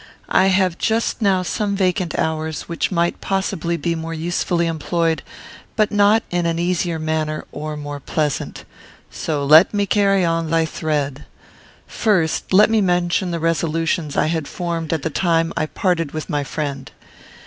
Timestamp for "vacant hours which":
1.75-2.91